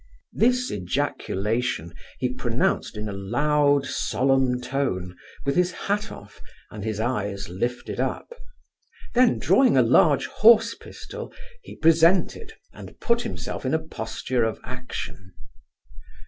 This 0.33 0.71
ejaculation 0.71 1.93
he 2.17 2.33
pronounced 2.33 2.97
in 2.97 3.07
a 3.07 3.11
loud 3.13 3.85
solemn 3.85 4.59
tone, 4.59 5.15
with 5.45 5.55
his 5.55 5.71
hat 5.71 6.11
off, 6.11 6.41
and 6.71 6.83
his 6.83 6.99
eyes 6.99 7.49
lifted 7.49 7.99
up; 7.99 8.33
then 9.13 9.37
drawing 9.37 9.77
a 9.77 9.83
large 9.83 10.25
horse 10.25 10.73
pistol, 10.73 11.31
he 11.61 11.75
presented, 11.75 12.53
and 12.73 12.99
put 12.99 13.21
himself 13.21 13.63
in 13.63 13.75
a 13.75 13.79
posture 13.87 14.43
of 14.43 14.59
action. 14.63 15.33